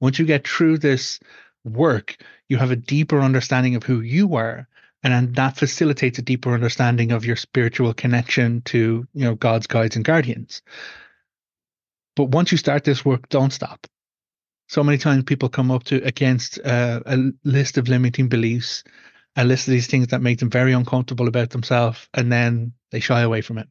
once 0.00 0.18
you 0.18 0.26
get 0.26 0.46
through 0.46 0.78
this 0.78 1.18
work, 1.64 2.16
you 2.48 2.56
have 2.56 2.70
a 2.70 2.76
deeper 2.76 3.20
understanding 3.20 3.74
of 3.74 3.82
who 3.82 4.00
you 4.00 4.36
are. 4.36 4.68
And 5.02 5.34
that 5.34 5.58
facilitates 5.58 6.18
a 6.18 6.22
deeper 6.22 6.54
understanding 6.54 7.12
of 7.12 7.26
your 7.26 7.36
spiritual 7.36 7.92
connection 7.92 8.62
to, 8.62 9.06
you 9.12 9.24
know, 9.24 9.34
gods 9.34 9.66
guides 9.66 9.96
and 9.96 10.04
guardians. 10.04 10.62
But 12.16 12.30
once 12.30 12.52
you 12.52 12.58
start 12.58 12.84
this 12.84 13.04
work, 13.04 13.28
don't 13.28 13.52
stop. 13.52 13.86
So 14.68 14.82
many 14.82 14.98
times 14.98 15.24
people 15.24 15.48
come 15.48 15.70
up 15.70 15.84
to 15.84 16.02
against 16.04 16.58
uh, 16.64 17.00
a 17.04 17.18
list 17.44 17.76
of 17.76 17.88
limiting 17.88 18.28
beliefs, 18.28 18.82
a 19.36 19.44
list 19.44 19.68
of 19.68 19.72
these 19.72 19.88
things 19.88 20.08
that 20.08 20.22
make 20.22 20.38
them 20.38 20.50
very 20.50 20.72
uncomfortable 20.72 21.28
about 21.28 21.50
themselves, 21.50 22.08
and 22.14 22.32
then 22.32 22.72
they 22.90 23.00
shy 23.00 23.20
away 23.20 23.42
from 23.42 23.58
it. 23.58 23.68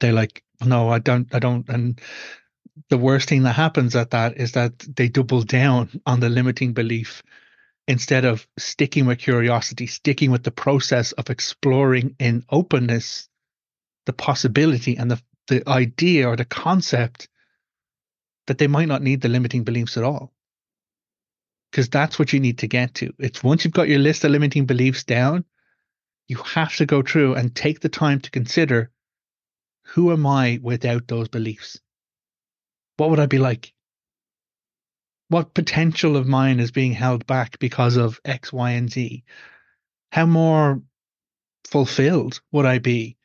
They're 0.00 0.12
like, 0.12 0.42
"No, 0.64 0.88
I 0.88 1.00
don't, 1.00 1.32
I 1.34 1.38
don't," 1.38 1.68
and 1.68 2.00
the 2.88 2.98
worst 2.98 3.28
thing 3.28 3.42
that 3.42 3.52
happens 3.52 3.96
at 3.96 4.10
that 4.10 4.36
is 4.38 4.52
that 4.52 4.78
they 4.78 5.08
double 5.08 5.42
down 5.42 6.00
on 6.06 6.20
the 6.20 6.28
limiting 6.28 6.72
belief 6.72 7.22
instead 7.86 8.24
of 8.24 8.46
sticking 8.58 9.06
with 9.06 9.18
curiosity, 9.18 9.86
sticking 9.86 10.30
with 10.30 10.42
the 10.42 10.50
process 10.50 11.12
of 11.12 11.30
exploring 11.30 12.14
in 12.18 12.44
openness 12.50 13.28
the 14.06 14.12
possibility 14.12 14.96
and 14.96 15.10
the, 15.10 15.22
the 15.48 15.68
idea 15.68 16.26
or 16.26 16.36
the 16.36 16.44
concept 16.44 17.28
that 18.46 18.56
they 18.56 18.66
might 18.66 18.88
not 18.88 19.02
need 19.02 19.20
the 19.20 19.28
limiting 19.28 19.64
beliefs 19.64 19.96
at 19.96 20.04
all. 20.04 20.32
Because 21.70 21.90
that's 21.90 22.18
what 22.18 22.32
you 22.32 22.40
need 22.40 22.58
to 22.58 22.66
get 22.66 22.94
to. 22.94 23.12
It's 23.18 23.44
once 23.44 23.64
you've 23.64 23.74
got 23.74 23.88
your 23.88 23.98
list 23.98 24.24
of 24.24 24.30
limiting 24.30 24.64
beliefs 24.64 25.04
down, 25.04 25.44
you 26.26 26.36
have 26.38 26.74
to 26.76 26.86
go 26.86 27.02
through 27.02 27.34
and 27.34 27.54
take 27.54 27.80
the 27.80 27.90
time 27.90 28.20
to 28.20 28.30
consider 28.30 28.90
who 29.82 30.12
am 30.12 30.26
I 30.26 30.58
without 30.62 31.08
those 31.08 31.28
beliefs? 31.28 31.78
What 32.98 33.10
would 33.10 33.20
I 33.20 33.26
be 33.26 33.38
like? 33.38 33.72
What 35.28 35.54
potential 35.54 36.16
of 36.16 36.26
mine 36.26 36.60
is 36.60 36.70
being 36.70 36.92
held 36.92 37.26
back 37.26 37.58
because 37.58 37.96
of 37.96 38.20
X, 38.24 38.52
Y, 38.52 38.72
and 38.72 38.90
Z? 38.90 39.24
How 40.12 40.26
more 40.26 40.82
fulfilled 41.64 42.40
would 42.52 42.66
I 42.66 42.78
be 42.78 43.16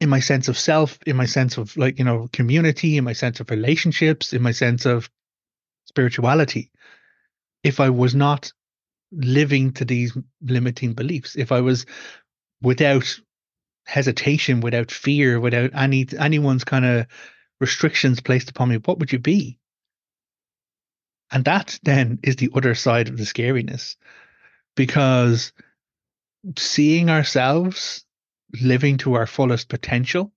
in 0.00 0.08
my 0.08 0.20
sense 0.20 0.48
of 0.48 0.58
self, 0.58 0.98
in 1.06 1.16
my 1.16 1.26
sense 1.26 1.58
of 1.58 1.76
like, 1.76 1.98
you 1.98 2.04
know, 2.04 2.28
community, 2.32 2.96
in 2.96 3.04
my 3.04 3.12
sense 3.12 3.40
of 3.40 3.50
relationships, 3.50 4.32
in 4.32 4.42
my 4.42 4.52
sense 4.52 4.86
of 4.86 5.10
spirituality, 5.84 6.70
if 7.62 7.78
I 7.78 7.90
was 7.90 8.14
not 8.14 8.52
living 9.12 9.72
to 9.72 9.84
these 9.84 10.16
limiting 10.42 10.94
beliefs, 10.94 11.36
if 11.36 11.52
I 11.52 11.60
was 11.60 11.84
without 12.62 13.20
hesitation, 13.86 14.60
without 14.60 14.90
fear, 14.90 15.38
without 15.38 15.70
any 15.74 16.06
anyone's 16.18 16.64
kind 16.64 16.84
of 16.84 17.06
restrictions 17.60 18.20
placed 18.20 18.50
upon 18.50 18.68
me, 18.68 18.76
what 18.76 18.98
would 18.98 19.12
you 19.12 19.18
be? 19.18 19.58
And 21.30 21.44
that 21.46 21.78
then 21.82 22.20
is 22.22 22.36
the 22.36 22.50
other 22.54 22.74
side 22.74 23.08
of 23.08 23.16
the 23.16 23.24
scariness 23.24 23.96
because 24.76 25.52
seeing 26.58 27.10
ourselves 27.10 28.04
living 28.60 28.98
to 28.98 29.14
our 29.14 29.26
fullest 29.26 29.68
potential 29.68 30.32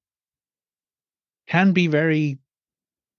can 1.47 1.73
be 1.73 1.87
very 1.87 2.39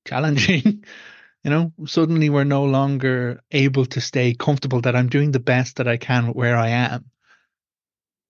challenging. 0.06 0.84
you 1.44 1.50
know, 1.50 1.72
suddenly 1.86 2.30
we're 2.30 2.44
no 2.44 2.64
longer 2.64 3.40
able 3.50 3.86
to 3.86 4.00
stay 4.00 4.34
comfortable 4.34 4.80
that 4.82 4.96
I'm 4.96 5.08
doing 5.08 5.30
the 5.30 5.40
best 5.40 5.76
that 5.76 5.88
I 5.88 5.96
can 5.96 6.32
where 6.32 6.56
I 6.56 6.68
am. 6.68 7.10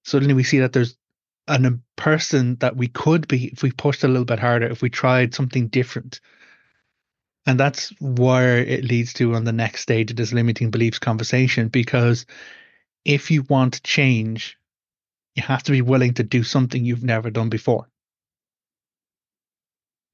Suddenly 0.05 0.35
we 0.35 0.43
see 0.43 0.61
that 0.61 0.73
there's 0.73 0.97
an, 1.49 1.67
a 1.67 1.79
person 1.97 2.57
that 2.57 2.77
we 2.77 2.89
could 2.89 3.27
be 3.27 3.47
if 3.47 3.63
we 3.63 3.73
pushed 3.73 4.05
a 4.05 4.09
little 4.09 4.25
bit 4.25 4.39
harder, 4.39 4.67
if 4.67 4.83
we 4.83 4.91
tried 4.91 5.35
something 5.35 5.69
different. 5.69 6.21
And 7.47 7.59
that's 7.59 7.89
where 8.01 8.59
it 8.59 8.85
leads 8.85 9.15
to 9.15 9.35
on 9.35 9.45
the 9.45 9.53
next 9.53 9.81
stage 9.81 10.11
of 10.11 10.17
this 10.17 10.33
limiting 10.33 10.71
beliefs 10.71 10.99
conversation. 10.99 11.69
Because 11.69 12.27
if 13.05 13.31
you 13.31 13.43
want 13.43 13.83
change, 13.83 14.59
you 15.35 15.43
have 15.43 15.63
to 15.65 15.73
be 15.73 15.83
willing 15.83 16.15
to 16.15 16.23
do 16.23 16.43
something 16.43 16.85
you've 16.85 17.05
never 17.05 17.31
done 17.31 17.49
before. 17.49 17.89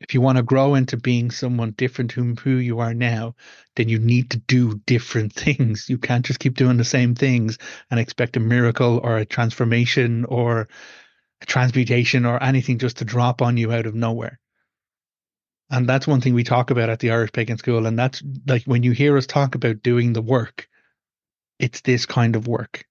If 0.01 0.13
you 0.13 0.21
want 0.21 0.37
to 0.37 0.43
grow 0.43 0.75
into 0.75 0.97
being 0.97 1.31
someone 1.31 1.71
different 1.71 2.13
whom 2.13 2.37
who 2.37 2.57
you 2.57 2.81
are 2.81 2.93
now, 2.93 3.37
then 3.75 3.89
you 3.89 3.99
need 3.99 4.31
to 4.31 4.39
do 4.39 4.81
different 4.87 5.33
things. 5.45 5.89
You 5.89 5.99
can't 5.99 6.27
just 6.27 6.41
keep 6.41 6.57
doing 6.57 6.77
the 6.77 6.85
same 6.85 7.15
things 7.15 7.59
and 7.91 7.99
expect 7.99 8.37
a 8.37 8.41
miracle 8.41 9.01
or 9.03 9.17
a 9.17 9.25
transformation 9.25 10.25
or 10.27 10.69
transmutation 11.47 12.27
or 12.27 12.43
anything 12.43 12.79
just 12.79 12.99
to 12.99 13.05
drop 13.05 13.43
on 13.43 13.57
you 13.57 13.73
out 13.73 13.87
of 13.87 13.95
nowhere. 13.95 14.41
And 15.71 15.89
that's 15.89 16.07
one 16.07 16.21
thing 16.21 16.35
we 16.35 16.45
talk 16.45 16.71
about 16.71 16.91
at 16.91 17.01
the 17.01 17.11
Irish 17.11 17.33
Pagan 17.33 17.59
School. 17.59 17.87
And 17.87 17.99
that's 17.99 18.23
like 18.47 18.65
when 18.65 18.83
you 18.83 18.93
hear 18.93 19.17
us 19.17 19.27
talk 19.27 19.55
about 19.55 19.83
doing 19.83 20.13
the 20.13 20.23
work, 20.23 20.69
it's 21.59 21.81
this 21.81 22.07
kind 22.07 22.37
of 22.37 22.47
work. 22.47 22.85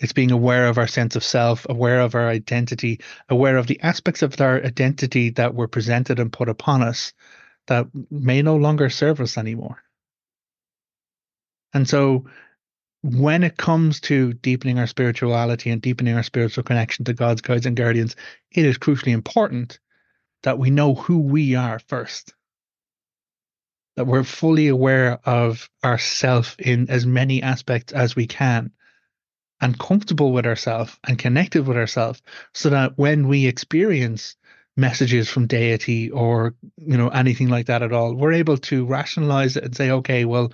It's 0.00 0.12
being 0.12 0.30
aware 0.30 0.68
of 0.68 0.78
our 0.78 0.86
sense 0.86 1.16
of 1.16 1.24
self, 1.24 1.66
aware 1.68 2.00
of 2.00 2.14
our 2.14 2.28
identity, 2.28 3.00
aware 3.28 3.56
of 3.56 3.66
the 3.66 3.80
aspects 3.80 4.22
of 4.22 4.40
our 4.40 4.62
identity 4.62 5.30
that 5.30 5.54
were 5.54 5.66
presented 5.66 6.20
and 6.20 6.32
put 6.32 6.48
upon 6.48 6.82
us 6.82 7.12
that 7.66 7.86
may 8.10 8.42
no 8.42 8.56
longer 8.56 8.90
serve 8.90 9.20
us 9.20 9.36
anymore. 9.36 9.82
And 11.74 11.88
so 11.88 12.26
when 13.02 13.44
it 13.44 13.56
comes 13.56 14.00
to 14.00 14.32
deepening 14.32 14.78
our 14.78 14.86
spirituality 14.86 15.70
and 15.70 15.80
deepening 15.80 16.14
our 16.14 16.22
spiritual 16.22 16.64
connection 16.64 17.04
to 17.04 17.12
gods 17.12 17.40
guides 17.40 17.66
and 17.66 17.76
guardians, 17.76 18.16
it 18.50 18.64
is 18.64 18.78
crucially 18.78 19.12
important 19.12 19.78
that 20.42 20.58
we 20.58 20.70
know 20.70 20.94
who 20.94 21.18
we 21.18 21.54
are 21.54 21.78
first. 21.78 22.34
That 23.96 24.06
we're 24.06 24.24
fully 24.24 24.68
aware 24.68 25.18
of 25.24 25.68
ourself 25.84 26.56
in 26.58 26.88
as 26.90 27.06
many 27.06 27.42
aspects 27.42 27.92
as 27.92 28.14
we 28.14 28.26
can 28.26 28.72
and 29.60 29.78
comfortable 29.78 30.32
with 30.32 30.46
ourselves 30.46 30.96
and 31.06 31.18
connected 31.18 31.66
with 31.66 31.76
ourselves 31.76 32.22
so 32.54 32.70
that 32.70 32.96
when 32.96 33.26
we 33.26 33.46
experience 33.46 34.36
messages 34.76 35.28
from 35.28 35.48
deity 35.48 36.08
or 36.10 36.54
you 36.76 36.96
know 36.96 37.08
anything 37.08 37.48
like 37.48 37.66
that 37.66 37.82
at 37.82 37.92
all 37.92 38.14
we're 38.14 38.32
able 38.32 38.56
to 38.56 38.86
rationalize 38.86 39.56
it 39.56 39.64
and 39.64 39.76
say 39.76 39.90
okay 39.90 40.24
well 40.24 40.52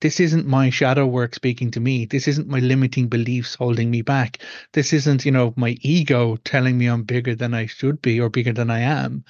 this 0.00 0.18
isn't 0.18 0.46
my 0.46 0.70
shadow 0.70 1.06
work 1.06 1.34
speaking 1.34 1.70
to 1.72 1.80
me. 1.80 2.06
This 2.06 2.26
isn't 2.26 2.48
my 2.48 2.58
limiting 2.58 3.08
beliefs 3.08 3.54
holding 3.54 3.90
me 3.90 4.02
back. 4.02 4.38
This 4.72 4.92
isn't, 4.92 5.24
you 5.24 5.30
know, 5.30 5.52
my 5.56 5.76
ego 5.82 6.36
telling 6.36 6.78
me 6.78 6.86
I'm 6.86 7.02
bigger 7.02 7.34
than 7.34 7.52
I 7.52 7.66
should 7.66 8.00
be 8.00 8.18
or 8.18 8.30
bigger 8.30 8.52
than 8.52 8.70
I 8.70 8.80
am. 8.80 9.24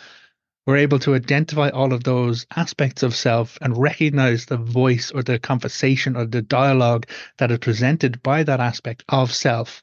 We're 0.66 0.76
able 0.76 1.00
to 1.00 1.14
identify 1.14 1.70
all 1.70 1.92
of 1.92 2.04
those 2.04 2.46
aspects 2.54 3.02
of 3.02 3.16
self 3.16 3.58
and 3.60 3.76
recognize 3.76 4.46
the 4.46 4.58
voice 4.58 5.10
or 5.10 5.22
the 5.22 5.38
conversation 5.38 6.16
or 6.16 6.26
the 6.26 6.42
dialogue 6.42 7.06
that 7.38 7.50
is 7.50 7.58
presented 7.58 8.22
by 8.22 8.44
that 8.44 8.60
aspect 8.60 9.02
of 9.08 9.32
self 9.34 9.82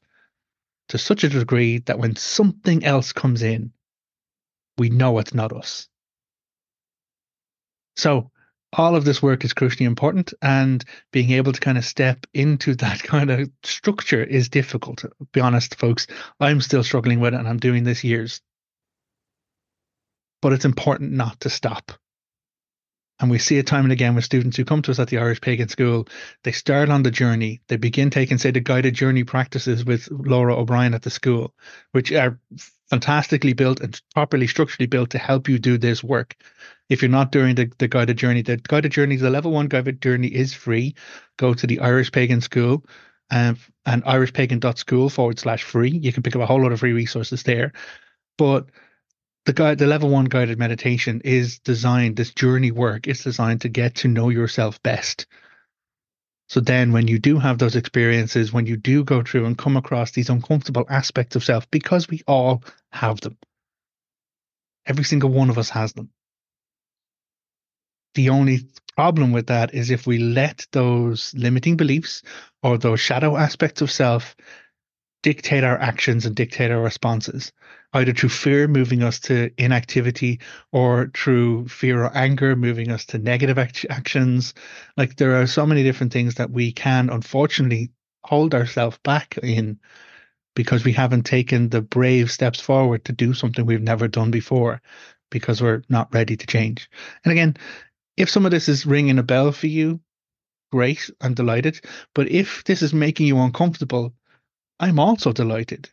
to 0.89 0.97
such 0.97 1.25
a 1.25 1.29
degree 1.29 1.79
that 1.79 1.99
when 1.99 2.15
something 2.15 2.85
else 2.85 3.11
comes 3.11 3.41
in, 3.41 3.73
we 4.77 4.89
know 4.89 5.19
it's 5.19 5.33
not 5.33 5.51
us. 5.51 5.89
So, 7.97 8.31
all 8.77 8.95
of 8.95 9.03
this 9.03 9.21
work 9.21 9.43
is 9.43 9.53
crucially 9.53 9.85
important 9.87 10.33
and 10.41 10.85
being 11.11 11.31
able 11.31 11.51
to 11.51 11.59
kind 11.59 11.77
of 11.77 11.85
step 11.85 12.25
into 12.33 12.75
that 12.75 13.01
kind 13.03 13.29
of 13.29 13.49
structure 13.63 14.23
is 14.23 14.49
difficult. 14.49 14.99
To 14.99 15.11
be 15.33 15.41
honest 15.41 15.75
folks 15.75 16.07
i'm 16.39 16.61
still 16.61 16.83
struggling 16.83 17.19
with 17.19 17.33
it 17.33 17.39
and 17.39 17.47
i'm 17.47 17.59
doing 17.59 17.83
this 17.83 18.03
years. 18.03 18.41
But 20.41 20.53
it's 20.53 20.65
important 20.65 21.13
not 21.13 21.39
to 21.41 21.49
stop 21.49 21.91
and 23.19 23.29
we 23.29 23.39
see 23.39 23.57
it 23.57 23.67
time 23.67 23.83
and 23.85 23.91
again 23.91 24.15
with 24.15 24.23
students 24.23 24.57
who 24.57 24.65
come 24.65 24.81
to 24.83 24.91
us 24.91 24.99
at 24.99 25.07
the 25.07 25.17
Irish 25.17 25.41
Pagan 25.41 25.69
School. 25.69 26.07
They 26.43 26.51
start 26.51 26.89
on 26.89 27.03
the 27.03 27.11
journey. 27.11 27.61
They 27.67 27.77
begin 27.77 28.09
taking, 28.09 28.37
say, 28.37 28.51
the 28.51 28.59
guided 28.59 28.93
journey 28.93 29.23
practices 29.23 29.85
with 29.85 30.07
Lora 30.11 30.55
O'Brien 30.55 30.93
at 30.93 31.01
the 31.01 31.09
school, 31.09 31.53
which 31.91 32.11
are 32.11 32.39
fantastically 32.89 33.53
built 33.53 33.79
and 33.79 33.99
properly 34.13 34.47
structurally 34.47 34.87
built 34.87 35.09
to 35.11 35.17
help 35.17 35.49
you 35.49 35.59
do 35.59 35.77
this 35.77 36.03
work 36.03 36.35
if 36.89 37.01
you're 37.01 37.09
not 37.09 37.31
doing 37.31 37.55
the, 37.55 37.71
the 37.77 37.87
guided 37.87 38.17
journey, 38.17 38.41
the 38.41 38.57
guided 38.57 38.91
journey, 38.91 39.15
the 39.17 39.29
level 39.29 39.51
one 39.51 39.67
guided 39.67 40.01
journey 40.01 40.27
is 40.27 40.53
free. 40.53 40.95
Go 41.37 41.53
to 41.53 41.67
the 41.67 41.79
Irish 41.79 42.11
Pagan 42.11 42.41
School 42.41 42.85
um, 43.29 43.57
and 43.85 44.03
irishpagan.school 44.03 45.09
forward 45.09 45.39
slash 45.39 45.63
free. 45.63 45.89
You 45.89 46.13
can 46.13 46.23
pick 46.23 46.35
up 46.35 46.41
a 46.41 46.45
whole 46.45 46.61
lot 46.61 46.71
of 46.71 46.79
free 46.79 46.93
resources 46.93 47.43
there. 47.43 47.73
But 48.37 48.67
the 49.47 49.75
the 49.77 49.87
level 49.87 50.09
one 50.09 50.25
guided 50.25 50.59
meditation 50.59 51.21
is 51.23 51.59
designed, 51.59 52.17
this 52.17 52.33
journey 52.33 52.71
work 52.71 53.07
is 53.07 53.23
designed 53.23 53.61
to 53.61 53.69
get 53.69 53.95
to 53.95 54.09
know 54.09 54.29
yourself 54.29 54.81
best. 54.83 55.25
So 56.49 56.59
then 56.59 56.91
when 56.91 57.07
you 57.07 57.17
do 57.17 57.39
have 57.39 57.57
those 57.57 57.75
experiences, 57.75 58.51
when 58.51 58.65
you 58.65 58.77
do 58.77 59.03
go 59.03 59.23
through 59.23 59.45
and 59.45 59.57
come 59.57 59.77
across 59.77 60.11
these 60.11 60.29
uncomfortable 60.29 60.85
aspects 60.89 61.35
of 61.35 61.43
self, 61.43 61.69
because 61.71 62.09
we 62.09 62.21
all 62.27 62.63
have 62.91 63.21
them. 63.21 63.37
Every 64.85 65.03
single 65.05 65.29
one 65.29 65.49
of 65.49 65.57
us 65.57 65.69
has 65.69 65.93
them. 65.93 66.09
The 68.15 68.29
only 68.29 68.67
problem 68.95 69.31
with 69.31 69.47
that 69.47 69.73
is 69.73 69.91
if 69.91 70.07
we 70.07 70.17
let 70.17 70.65
those 70.71 71.33
limiting 71.35 71.77
beliefs 71.77 72.23
or 72.63 72.77
those 72.77 72.99
shadow 72.99 73.37
aspects 73.37 73.81
of 73.81 73.91
self 73.91 74.35
dictate 75.27 75.65
our 75.65 75.77
actions 75.77 76.25
and 76.25 76.37
dictate 76.37 76.71
our 76.71 76.79
responses, 76.79 77.51
either 77.91 78.13
through 78.13 78.29
fear 78.29 78.65
moving 78.65 79.03
us 79.03 79.19
to 79.19 79.51
inactivity 79.57 80.39
or 80.71 81.11
through 81.13 81.67
fear 81.67 82.01
or 82.05 82.15
anger 82.15 82.55
moving 82.55 82.89
us 82.89 83.05
to 83.05 83.17
negative 83.17 83.57
act- 83.57 83.85
actions. 83.89 84.53
Like 84.95 85.17
there 85.17 85.35
are 85.41 85.45
so 85.45 85.65
many 85.65 85.83
different 85.83 86.13
things 86.13 86.35
that 86.35 86.49
we 86.49 86.71
can 86.71 87.09
unfortunately 87.09 87.91
hold 88.23 88.55
ourselves 88.55 88.97
back 89.03 89.37
in 89.43 89.81
because 90.55 90.85
we 90.85 90.93
haven't 90.93 91.23
taken 91.23 91.67
the 91.67 91.81
brave 91.81 92.31
steps 92.31 92.61
forward 92.61 93.03
to 93.03 93.11
do 93.11 93.33
something 93.33 93.65
we've 93.65 93.81
never 93.81 94.07
done 94.07 94.31
before 94.31 94.81
because 95.29 95.61
we're 95.61 95.83
not 95.89 96.13
ready 96.13 96.37
to 96.37 96.47
change. 96.47 96.89
And 97.25 97.33
again, 97.33 97.57
if 98.15 98.29
some 98.29 98.45
of 98.45 98.51
this 98.51 98.69
is 98.69 98.85
ringing 98.85 99.19
a 99.19 99.23
bell 99.23 99.51
for 99.51 99.67
you, 99.67 99.99
great, 100.71 101.09
I'm 101.19 101.33
delighted. 101.33 101.81
But 102.15 102.31
if 102.31 102.63
this 102.63 102.81
is 102.81 102.93
making 102.93 103.27
you 103.27 103.37
uncomfortable, 103.39 104.13
I'm 104.79 104.99
also 104.99 105.33
delighted 105.33 105.89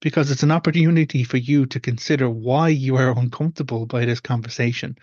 because 0.00 0.30
it's 0.30 0.42
an 0.42 0.50
opportunity 0.50 1.24
for 1.24 1.36
you 1.36 1.66
to 1.66 1.80
consider 1.80 2.28
why 2.28 2.68
you 2.68 2.96
are 2.96 3.16
uncomfortable 3.18 3.86
by 3.86 4.04
this 4.04 4.20
conversation. 4.20 4.96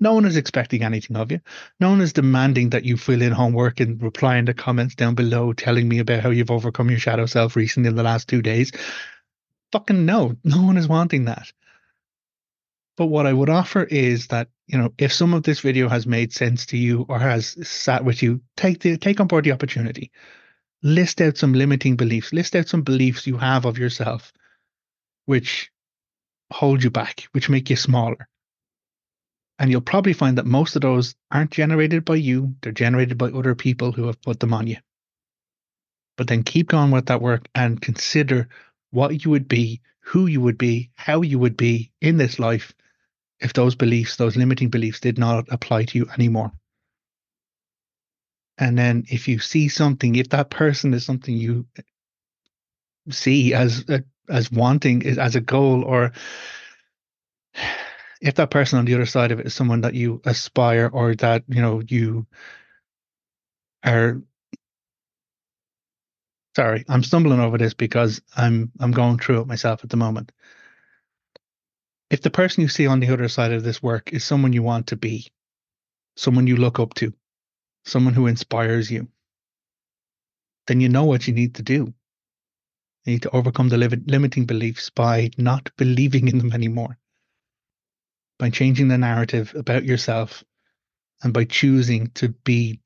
No 0.00 0.14
one 0.14 0.24
is 0.24 0.36
expecting 0.36 0.82
anything 0.82 1.16
of 1.16 1.30
you. 1.32 1.40
No 1.80 1.90
one 1.90 2.00
is 2.00 2.12
demanding 2.12 2.70
that 2.70 2.84
you 2.84 2.96
fill 2.96 3.20
in 3.20 3.32
homework 3.32 3.80
and 3.80 4.00
reply 4.02 4.36
in 4.36 4.44
the 4.44 4.54
comments 4.54 4.94
down 4.94 5.14
below 5.14 5.52
telling 5.52 5.88
me 5.88 5.98
about 5.98 6.22
how 6.22 6.30
you've 6.30 6.50
overcome 6.50 6.90
your 6.90 6.98
shadow 6.98 7.26
self 7.26 7.56
recently 7.56 7.88
in 7.88 7.96
the 7.96 8.02
last 8.02 8.28
two 8.28 8.42
days. 8.42 8.72
Fucking 9.72 10.06
no. 10.06 10.36
No 10.44 10.62
one 10.62 10.76
is 10.76 10.88
wanting 10.88 11.24
that. 11.26 11.52
But 12.96 13.06
what 13.06 13.26
I 13.26 13.32
would 13.32 13.50
offer 13.50 13.84
is 13.84 14.28
that, 14.28 14.48
you 14.66 14.78
know, 14.78 14.92
if 14.98 15.12
some 15.12 15.34
of 15.34 15.42
this 15.42 15.60
video 15.60 15.88
has 15.88 16.06
made 16.06 16.32
sense 16.32 16.66
to 16.66 16.76
you 16.76 17.06
or 17.08 17.18
has 17.18 17.56
sat 17.68 18.04
with 18.04 18.22
you, 18.22 18.40
take 18.56 18.80
the 18.80 18.96
take 18.96 19.20
on 19.20 19.26
board 19.26 19.44
the 19.44 19.52
opportunity. 19.52 20.10
List 20.82 21.20
out 21.20 21.36
some 21.36 21.52
limiting 21.52 21.96
beliefs. 21.96 22.32
List 22.32 22.54
out 22.54 22.68
some 22.68 22.82
beliefs 22.82 23.26
you 23.26 23.36
have 23.36 23.64
of 23.64 23.78
yourself 23.78 24.32
which 25.28 25.70
hold 26.50 26.82
you 26.82 26.90
back, 26.90 27.28
which 27.32 27.50
make 27.50 27.68
you 27.68 27.76
smaller. 27.76 28.26
And 29.58 29.70
you'll 29.70 29.82
probably 29.82 30.14
find 30.14 30.38
that 30.38 30.46
most 30.46 30.74
of 30.74 30.80
those 30.80 31.14
aren't 31.30 31.50
generated 31.50 32.06
by 32.06 32.14
you, 32.14 32.54
they're 32.62 32.72
generated 32.72 33.18
by 33.18 33.26
other 33.26 33.54
people 33.54 33.92
who 33.92 34.06
have 34.06 34.22
put 34.22 34.40
them 34.40 34.54
on 34.54 34.66
you. 34.66 34.78
But 36.16 36.28
then 36.28 36.44
keep 36.44 36.68
going 36.68 36.90
with 36.92 37.06
that 37.06 37.20
work 37.20 37.46
and 37.54 37.78
consider 37.78 38.48
what 38.90 39.22
you 39.22 39.30
would 39.30 39.48
be, 39.48 39.82
who 40.00 40.26
you 40.26 40.40
would 40.40 40.56
be, 40.56 40.90
how 40.94 41.20
you 41.20 41.38
would 41.38 41.58
be 41.58 41.92
in 42.00 42.16
this 42.16 42.38
life 42.38 42.72
if 43.40 43.52
those 43.52 43.74
beliefs, 43.74 44.16
those 44.16 44.34
limiting 44.34 44.70
beliefs, 44.70 45.00
did 45.00 45.18
not 45.18 45.46
apply 45.50 45.84
to 45.84 45.98
you 45.98 46.08
anymore. 46.14 46.52
And 48.58 48.76
then 48.76 49.04
if 49.08 49.28
you 49.28 49.38
see 49.38 49.68
something, 49.68 50.16
if 50.16 50.30
that 50.30 50.50
person 50.50 50.92
is 50.94 51.06
something 51.06 51.36
you 51.36 51.66
see 53.10 53.54
as 53.54 53.84
as 54.28 54.52
wanting 54.52 55.06
as 55.06 55.36
a 55.36 55.40
goal 55.40 55.84
or 55.84 56.12
if 58.20 58.34
that 58.34 58.50
person 58.50 58.78
on 58.78 58.84
the 58.84 58.94
other 58.94 59.06
side 59.06 59.32
of 59.32 59.40
it 59.40 59.46
is 59.46 59.54
someone 59.54 59.82
that 59.82 59.94
you 59.94 60.20
aspire 60.24 60.90
or 60.92 61.14
that 61.14 61.44
you 61.48 61.62
know 61.62 61.80
you 61.86 62.26
are 63.84 64.20
sorry 66.56 66.84
i'm 66.88 67.02
stumbling 67.02 67.40
over 67.40 67.56
this 67.56 67.74
because 67.74 68.20
i'm 68.36 68.70
i'm 68.80 68.90
going 68.90 69.18
through 69.18 69.40
it 69.40 69.46
myself 69.46 69.84
at 69.84 69.90
the 69.90 69.96
moment. 69.96 70.32
If 72.10 72.22
the 72.22 72.30
person 72.30 72.62
you 72.62 72.68
see 72.68 72.86
on 72.86 73.00
the 73.00 73.12
other 73.12 73.28
side 73.28 73.52
of 73.52 73.62
this 73.62 73.82
work 73.82 74.12
is 74.12 74.24
someone 74.24 74.52
you 74.54 74.62
want 74.62 74.88
to 74.88 74.96
be 74.96 75.28
someone 76.16 76.46
you 76.46 76.56
look 76.56 76.80
up 76.80 76.94
to 76.94 77.12
someone 77.84 78.14
who 78.14 78.26
inspires 78.26 78.90
you 78.90 79.08
then 80.66 80.80
you 80.80 80.88
know 80.88 81.04
what 81.04 81.26
you 81.26 81.34
need 81.34 81.54
to 81.54 81.62
do 81.62 81.94
you 83.08 83.14
need 83.14 83.22
to 83.22 83.34
overcome 83.34 83.70
the 83.70 83.78
limiting 83.78 84.44
beliefs 84.44 84.90
by 84.90 85.30
not 85.38 85.70
believing 85.78 86.28
in 86.28 86.36
them 86.36 86.52
anymore, 86.52 86.98
by 88.38 88.50
changing 88.50 88.88
the 88.88 88.98
narrative 88.98 89.54
about 89.56 89.84
yourself, 89.84 90.44
and 91.22 91.32
by 91.32 91.44
choosing 91.44 92.10
to 92.10 92.28
be 92.28 92.80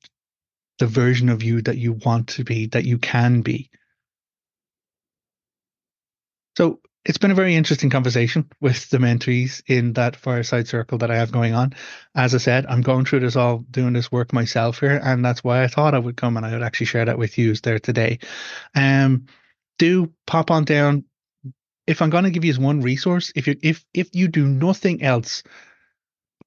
the 0.79 0.87
version 0.87 1.27
of 1.27 1.43
you 1.43 1.61
that 1.63 1.77
you 1.77 1.91
want 1.91 2.29
to 2.29 2.45
be, 2.45 2.67
that 2.67 2.85
you 2.85 2.97
can 2.99 3.41
be. 3.41 3.69
So 6.55 6.79
it's 7.05 7.17
been 7.17 7.31
a 7.31 7.35
very 7.35 7.55
interesting 7.55 7.89
conversation 7.89 8.49
with 8.61 8.89
the 8.89 8.97
mentees 8.97 9.61
in 9.67 9.93
that 9.93 10.15
fireside 10.15 10.67
circle 10.67 10.97
that 10.99 11.11
I 11.11 11.17
have 11.17 11.33
going 11.33 11.53
on. 11.53 11.73
As 12.15 12.33
I 12.33 12.37
said, 12.37 12.65
I'm 12.65 12.81
going 12.81 13.03
through 13.03 13.21
this 13.21 13.35
all, 13.35 13.59
doing 13.69 13.91
this 13.91 14.11
work 14.11 14.31
myself 14.31 14.79
here, 14.79 15.01
and 15.03 15.23
that's 15.23 15.43
why 15.43 15.63
I 15.63 15.67
thought 15.67 15.93
I 15.93 15.99
would 15.99 16.15
come 16.15 16.37
and 16.37 16.45
I 16.45 16.53
would 16.53 16.63
actually 16.63 16.85
share 16.85 17.05
that 17.05 17.17
with 17.17 17.37
you 17.37 17.55
there 17.55 17.79
today. 17.79 18.19
Um, 18.73 19.25
do 19.77 20.13
pop 20.25 20.49
on 20.49 20.63
down. 20.63 21.03
If 21.85 22.01
I'm 22.01 22.09
going 22.09 22.23
to 22.23 22.29
give 22.29 22.45
you 22.45 22.53
one 22.53 22.81
resource, 22.81 23.33
if 23.35 23.47
you 23.47 23.57
if 23.61 23.83
if 23.93 24.09
you 24.13 24.29
do 24.29 24.47
nothing 24.47 25.03
else 25.03 25.43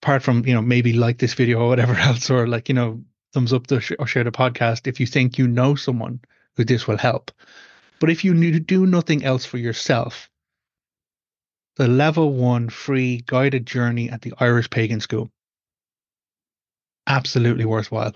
apart 0.02 0.22
from 0.22 0.46
you 0.46 0.54
know 0.54 0.62
maybe 0.62 0.94
like 0.94 1.18
this 1.18 1.34
video 1.34 1.60
or 1.60 1.68
whatever 1.68 1.94
else, 1.98 2.30
or 2.30 2.46
like 2.46 2.70
you 2.70 2.74
know 2.74 3.02
thumbs 3.34 3.52
up 3.52 3.66
the 3.66 3.82
sh- 3.82 3.92
or 3.98 4.06
share 4.06 4.24
the 4.24 4.30
podcast 4.32 4.86
if 4.86 5.00
you 5.00 5.06
think 5.06 5.36
you 5.36 5.46
know 5.46 5.74
someone 5.74 6.20
who 6.56 6.64
this 6.64 6.86
will 6.86 6.96
help. 6.96 7.30
But 8.00 8.08
if 8.08 8.24
you 8.24 8.60
do 8.60 8.86
nothing 8.86 9.22
else 9.24 9.44
for 9.44 9.58
yourself, 9.58 10.30
the 11.76 11.88
level 11.88 12.32
one 12.32 12.68
free 12.68 13.22
guided 13.26 13.66
journey 13.66 14.10
at 14.10 14.22
the 14.22 14.34
Irish 14.38 14.70
Pagan 14.70 15.00
School. 15.00 15.30
Absolutely 17.06 17.64
worthwhile. 17.64 18.14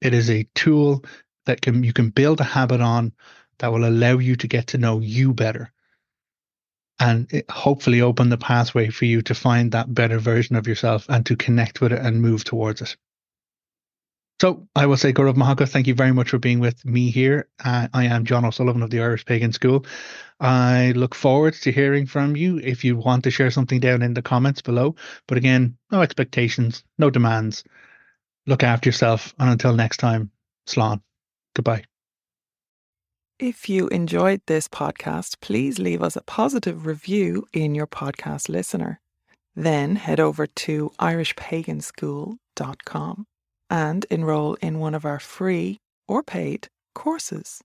It 0.00 0.12
is 0.12 0.28
a 0.28 0.48
tool 0.54 1.04
that 1.46 1.60
can 1.60 1.84
you 1.84 1.92
can 1.92 2.10
build 2.10 2.40
a 2.40 2.44
habit 2.44 2.80
on 2.80 3.12
that 3.58 3.72
will 3.72 3.86
allow 3.86 4.18
you 4.18 4.36
to 4.36 4.48
get 4.48 4.68
to 4.68 4.78
know 4.78 5.00
you 5.00 5.32
better 5.32 5.72
and 6.98 7.42
hopefully 7.50 8.00
open 8.00 8.28
the 8.28 8.38
pathway 8.38 8.88
for 8.88 9.04
you 9.04 9.22
to 9.22 9.34
find 9.34 9.72
that 9.72 9.92
better 9.92 10.18
version 10.18 10.56
of 10.56 10.66
yourself 10.66 11.06
and 11.08 11.26
to 11.26 11.36
connect 11.36 11.80
with 11.80 11.92
it 11.92 11.98
and 11.98 12.22
move 12.22 12.44
towards 12.44 12.82
it. 12.82 12.96
So 14.44 14.68
I 14.76 14.84
will 14.84 14.98
say, 14.98 15.10
go 15.10 15.22
raibh 15.22 15.38
maith 15.38 15.56
agat, 15.56 15.70
thank 15.70 15.86
you 15.86 15.94
very 15.94 16.12
much 16.12 16.28
for 16.28 16.38
being 16.38 16.60
with 16.60 16.84
me 16.84 17.10
here. 17.10 17.48
Uh, 17.64 17.88
I 17.94 18.04
am 18.04 18.26
Jon 18.26 18.44
O'Sullivan 18.44 18.82
of 18.82 18.90
the 18.90 19.00
Irish 19.00 19.24
Pagan 19.24 19.52
School. 19.52 19.86
I 20.38 20.92
look 20.94 21.14
forward 21.14 21.54
to 21.62 21.72
hearing 21.72 22.04
from 22.04 22.36
you 22.36 22.58
if 22.58 22.84
you 22.84 22.94
want 22.94 23.24
to 23.24 23.30
share 23.30 23.50
something 23.50 23.80
down 23.80 24.02
in 24.02 24.12
the 24.12 24.20
comments 24.20 24.60
below. 24.60 24.96
But 25.26 25.38
again, 25.38 25.78
no 25.90 26.02
expectations, 26.02 26.84
no 26.98 27.08
demands. 27.08 27.64
Look 28.46 28.62
after 28.62 28.88
yourself. 28.88 29.34
And 29.38 29.48
until 29.48 29.74
next 29.74 29.96
time, 29.96 30.30
Slán. 30.66 31.00
Goodbye. 31.54 31.84
If 33.38 33.70
you 33.70 33.88
enjoyed 33.88 34.42
this 34.46 34.68
podcast, 34.68 35.40
please 35.40 35.78
leave 35.78 36.02
us 36.02 36.16
a 36.16 36.22
positive 36.22 36.84
review 36.84 37.46
in 37.54 37.74
your 37.74 37.86
podcast 37.86 38.50
listener. 38.50 39.00
Then 39.56 39.96
head 39.96 40.20
over 40.20 40.46
to 40.46 40.92
irishpaganschool.com 40.98 43.26
and 43.70 44.04
enroll 44.10 44.54
in 44.54 44.78
one 44.78 44.94
of 44.94 45.04
our 45.04 45.18
free 45.18 45.80
or 46.06 46.22
paid 46.22 46.68
courses. 46.94 47.62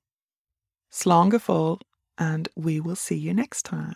Slán 0.91 1.29
and 2.17 2.49
we 2.55 2.79
will 2.79 2.95
see 2.95 3.17
you 3.17 3.33
next 3.33 3.63
time. 3.63 3.95